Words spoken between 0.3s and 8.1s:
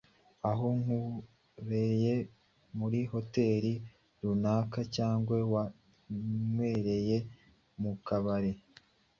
Aho nk’uraye muri hoteli runaka cyangwa wanywereye mu